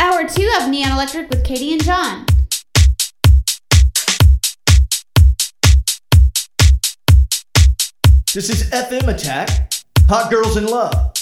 [0.00, 2.24] Hour two of Neon Electric with Katie and John.
[8.32, 9.74] This is FM Attack,
[10.08, 11.19] Hot Girls in Love.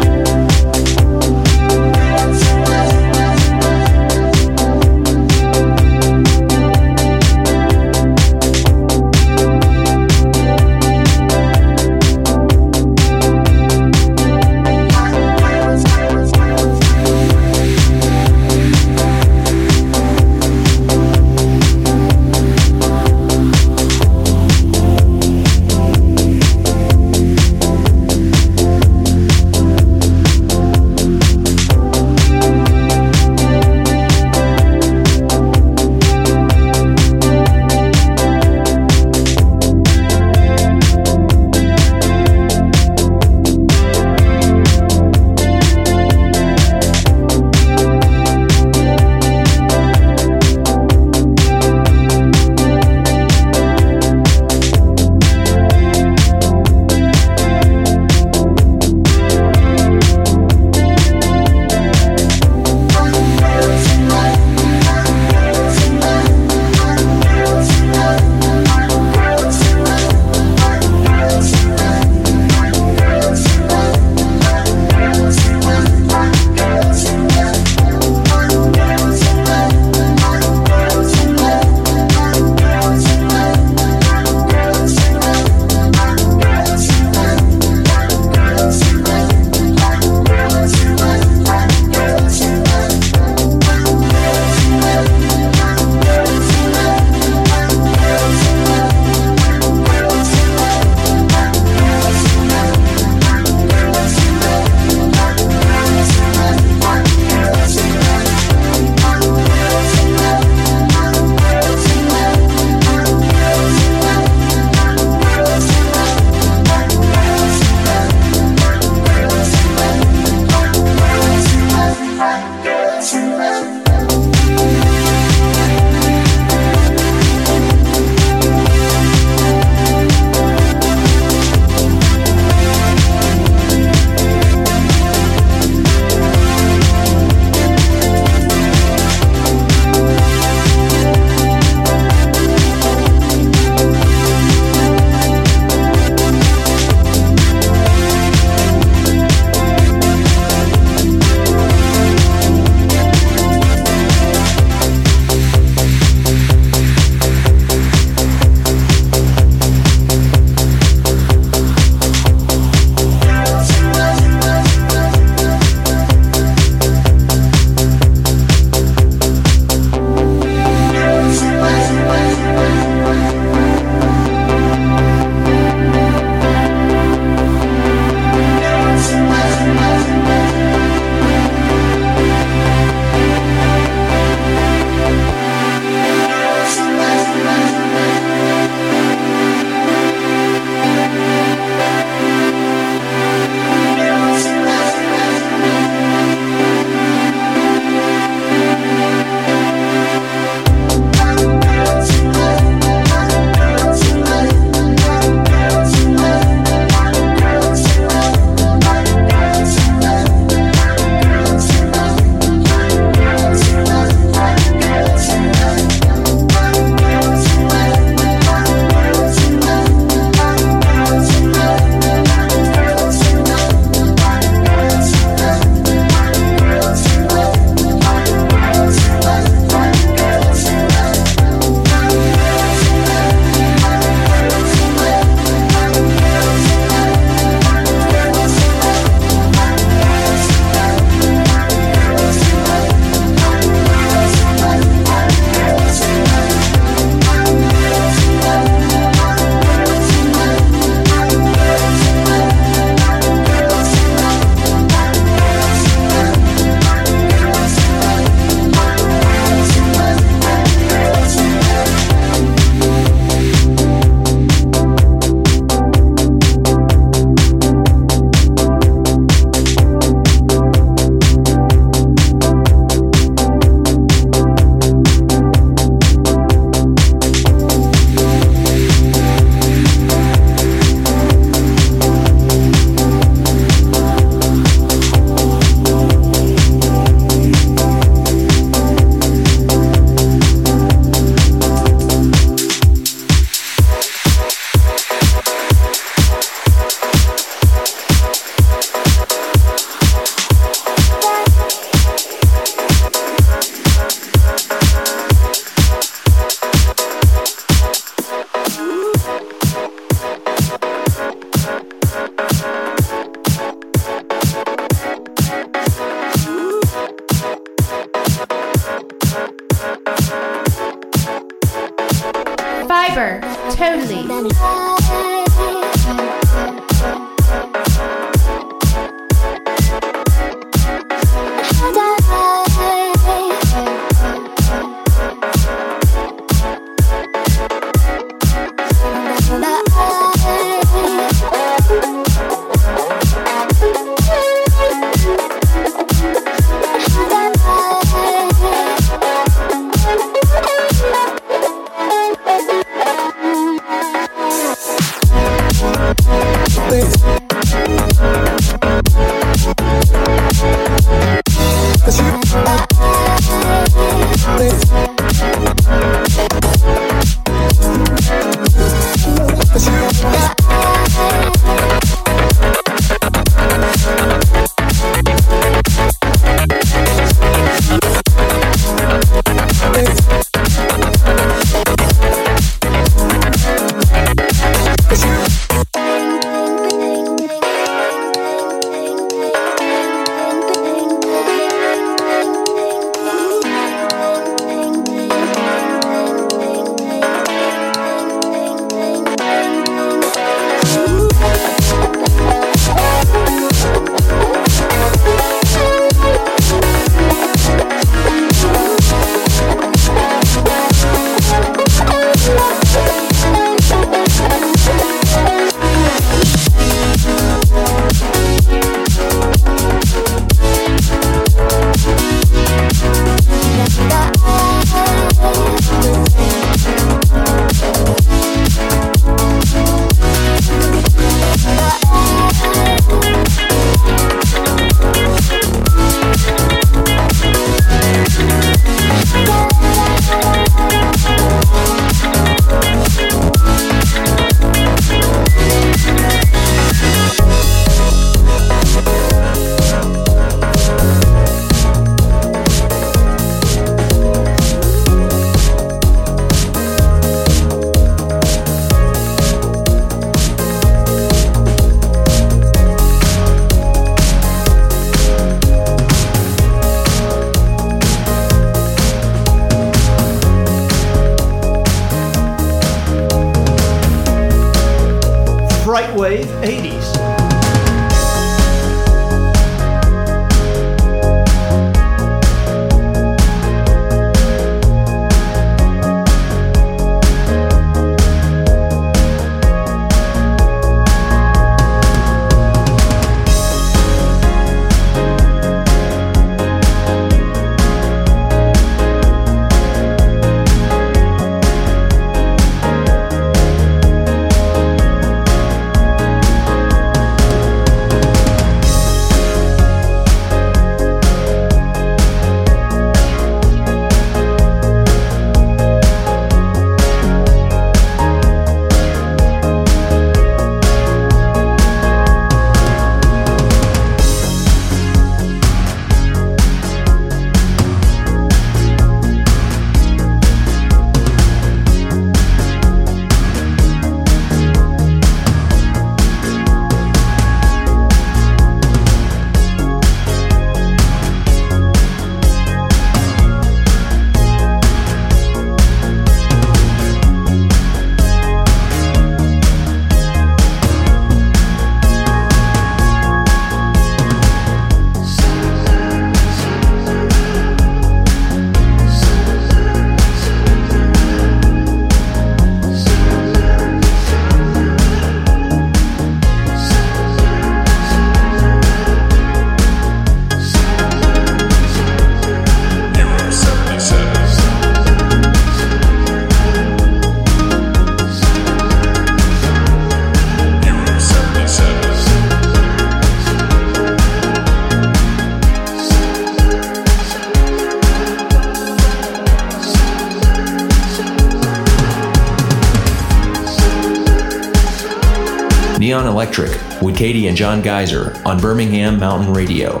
[597.76, 600.00] John Geyser on Birmingham Mountain Radio.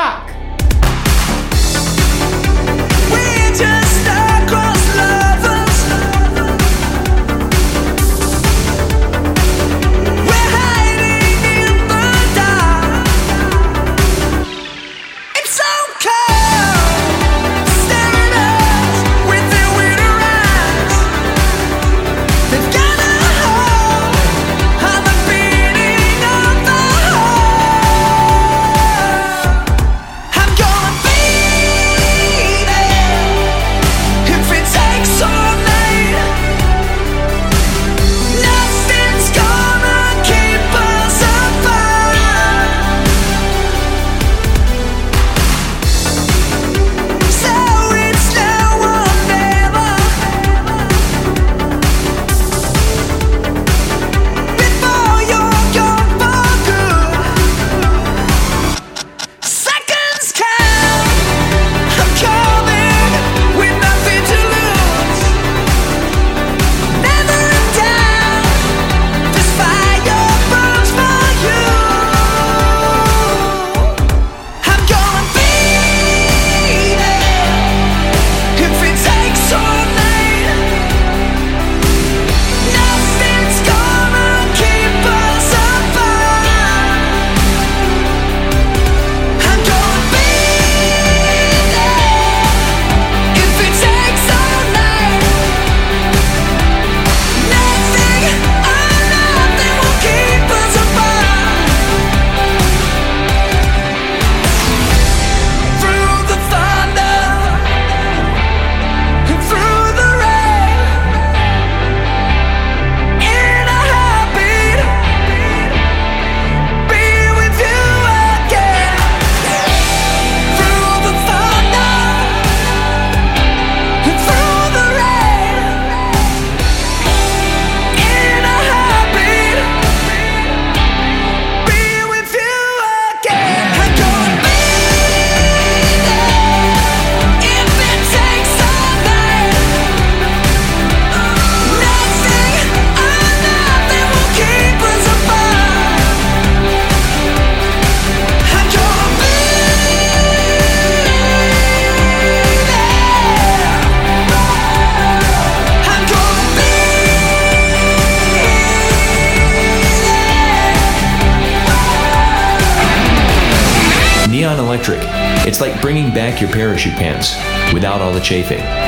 [0.00, 0.39] брак.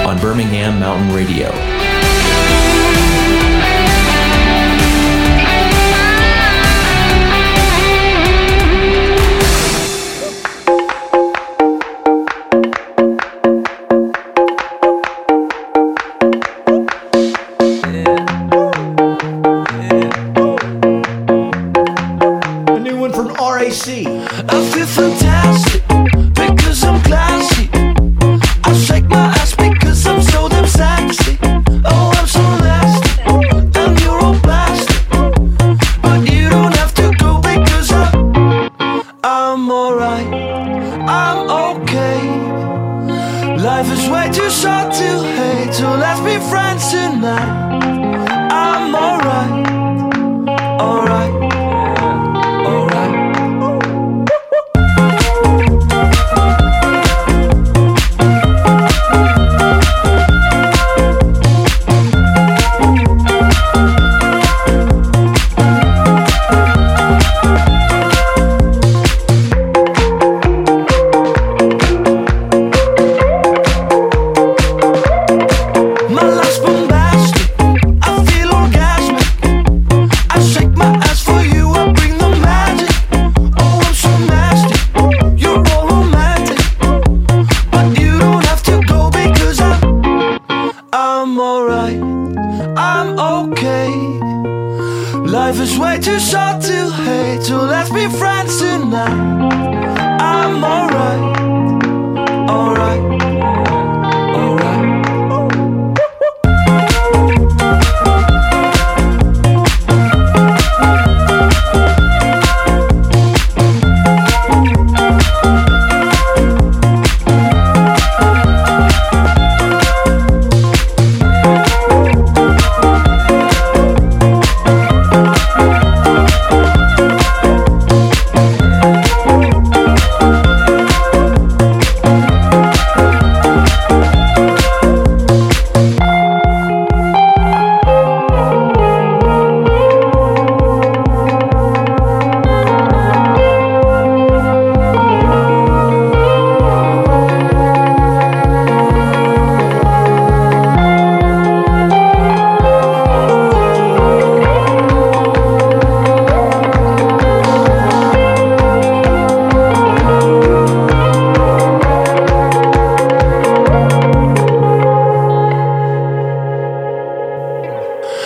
[0.07, 1.51] On Birmingham Mountain Radio.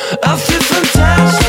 [0.08, 1.45] I feel fantastic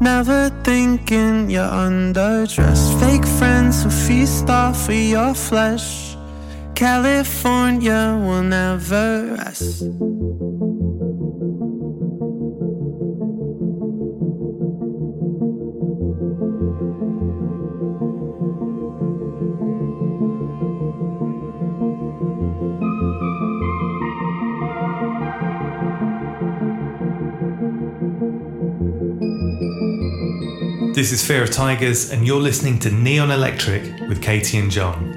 [0.00, 2.98] Never thinking you're underdressed.
[2.98, 6.16] Fake friends who feast off of your flesh.
[6.74, 9.84] California will never rest.
[30.94, 35.13] This is Fear of Tigers, and you're listening to Neon Electric with Katie and John.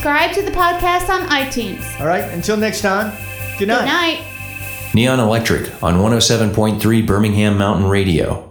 [0.00, 2.00] Subscribe to the podcast on iTunes.
[2.00, 3.12] All right, until next time,
[3.58, 3.80] good night.
[3.80, 4.94] Good night.
[4.94, 8.49] Neon Electric on 107.3 Birmingham Mountain Radio.